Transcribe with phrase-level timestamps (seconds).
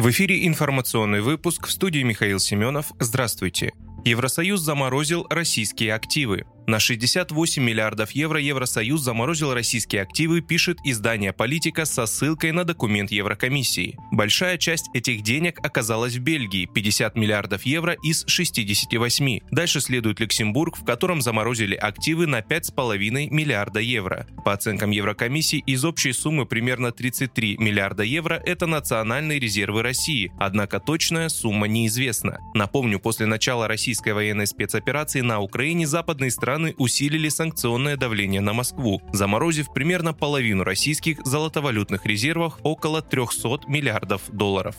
[0.00, 2.86] В эфире информационный выпуск в студии Михаил Семенов.
[2.98, 3.74] Здравствуйте.
[4.06, 6.46] Евросоюз заморозил российские активы.
[6.66, 13.10] На 68 миллиардов евро Евросоюз заморозил российские активы, пишет издание «Политика» со ссылкой на документ
[13.10, 13.96] Еврокомиссии.
[14.12, 19.40] Большая часть этих денег оказалась в Бельгии– 50 миллиардов евро из 68.
[19.50, 24.26] Дальше следует Люксембург, в котором заморозили активы на 5,5 миллиарда евро.
[24.44, 30.78] По оценкам Еврокомиссии, из общей суммы примерно 33 миллиарда евро– это национальные резервы России, однако
[30.78, 32.38] точная сумма неизвестна.
[32.54, 38.52] Напомню, после начала российской военной спецоперации на Украине западные страны страны усилили санкционное давление на
[38.52, 44.74] Москву, заморозив примерно половину российских золотовалютных резервов около 300 миллиардов долларов.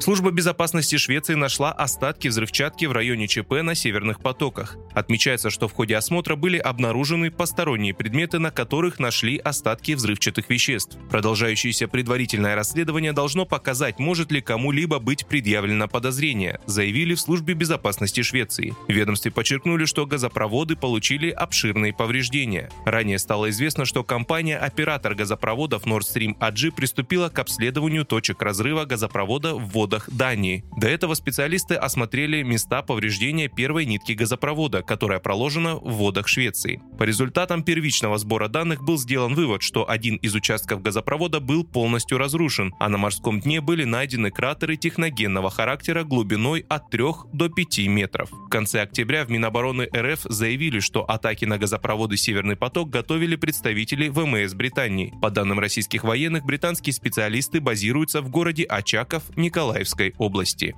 [0.00, 4.76] Служба безопасности Швеции нашла остатки взрывчатки в районе ЧП на северных потоках.
[4.94, 10.96] Отмечается, что в ходе осмотра были обнаружены посторонние предметы, на которых нашли остатки взрывчатых веществ.
[11.10, 18.22] Продолжающееся предварительное расследование должно показать, может ли кому-либо быть предъявлено подозрение, заявили в службе безопасности
[18.22, 18.74] Швеции.
[18.88, 22.70] Ведомстве подчеркнули, что газопроводы получили обширные повреждения.
[22.84, 29.54] Ранее стало известно, что компания-оператор газопроводов Nord Stream AG приступила к обследованию точек разрыва газопровода
[29.54, 30.64] в водах Дании.
[30.76, 36.80] До этого специалисты осмотрели места повреждения первой нитки газопровода, которая проложена в водах Швеции.
[36.98, 42.18] По результатам первичного сбора данных был сделан вывод, что один из участков газопровода был полностью
[42.18, 47.78] разрушен, а на морском дне были найдены кратеры техногенного характера глубиной от 3 до 5
[47.88, 48.30] метров.
[48.30, 54.08] В конце октября в Минобороны РФ заявили, что атаки на газопроводы «Северный поток» готовили представители
[54.08, 55.12] ВМС Британии.
[55.20, 60.74] По данным российских военных, британские специалисты базируются в городе Очаков, Николаев Николаевской области.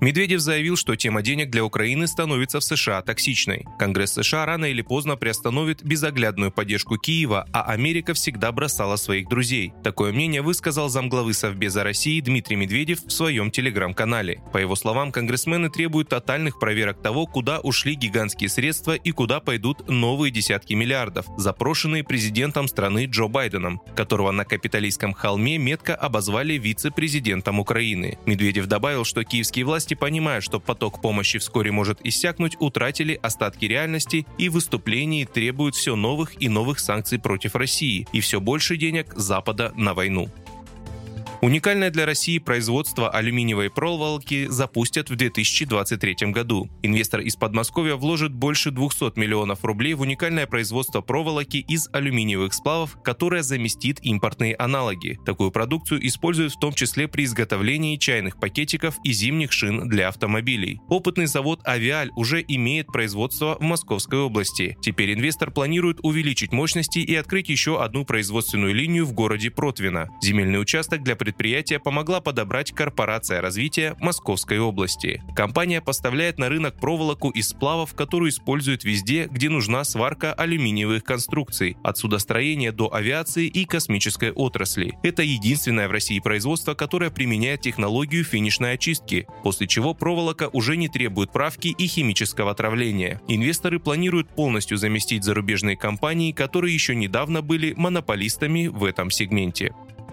[0.00, 3.64] Медведев заявил, что тема денег для Украины становится в США токсичной.
[3.78, 9.72] Конгресс США рано или поздно приостановит безоглядную поддержку Киева, а Америка всегда бросала своих друзей.
[9.82, 14.42] Такое мнение высказал замглавы Совбеза России Дмитрий Медведев в своем телеграм-канале.
[14.52, 19.88] По его словам, конгрессмены требуют тотальных проверок того, куда ушли гигантские средства и куда пойдут
[19.88, 27.60] новые десятки миллиардов, запрошенные президентом страны Джо Байденом, которого на капиталистском холме метко обозвали вице-президентом
[27.60, 28.18] Украины.
[28.26, 33.66] Медведев добавил, что киевские власти власти, понимая, что поток помощи вскоре может иссякнуть, утратили остатки
[33.66, 38.76] реальности и в выступлении требуют все новых и новых санкций против России и все больше
[38.76, 40.28] денег Запада на войну.
[41.42, 46.70] Уникальное для России производство алюминиевой проволоки запустят в 2023 году.
[46.82, 52.96] Инвестор из Подмосковья вложит больше 200 миллионов рублей в уникальное производство проволоки из алюминиевых сплавов,
[53.02, 55.18] которое заместит импортные аналоги.
[55.26, 60.80] Такую продукцию используют в том числе при изготовлении чайных пакетиков и зимних шин для автомобилей.
[60.88, 64.76] Опытный завод «Авиаль» уже имеет производство в Московской области.
[64.80, 70.08] Теперь инвестор планирует увеличить мощности и открыть еще одну производственную линию в городе Протвино.
[70.22, 75.24] Земельный участок для предприятия помогла подобрать корпорация развития Московской области.
[75.34, 81.76] Компания поставляет на рынок проволоку из сплавов, которую используют везде, где нужна сварка алюминиевых конструкций,
[81.82, 84.96] от судостроения до авиации и космической отрасли.
[85.02, 90.88] Это единственное в России производство, которое применяет технологию финишной очистки, после чего проволока уже не
[90.88, 93.20] требует правки и химического отравления.
[93.26, 99.74] Инвесторы планируют полностью заместить зарубежные компании, которые еще недавно были монополистами в этом сегменте.